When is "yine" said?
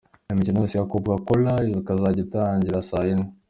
3.07-3.25